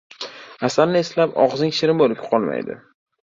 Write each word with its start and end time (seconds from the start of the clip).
•Asalni 0.67 1.01
eslab 1.03 1.37
og‘zing 1.45 1.75
shirin 1.81 2.01
bo‘lib 2.01 2.25
qolmaydi. 2.31 2.79